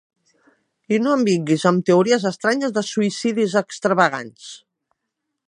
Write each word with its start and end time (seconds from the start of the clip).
I 0.95 0.97
no 1.07 1.11
em 1.17 1.25
vinguis 1.27 1.65
amb 1.71 1.85
teories 1.89 2.25
estranyes 2.31 2.75
de 2.79 2.85
suïcidis 2.89 3.55
extravagants! 3.65 4.51